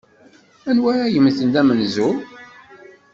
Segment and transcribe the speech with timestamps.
[0.69, 2.09] Anwa ara yemmten d amenzu?